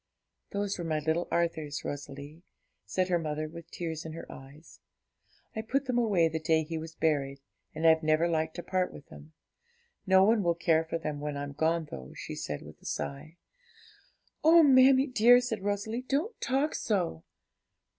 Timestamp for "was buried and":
6.79-7.85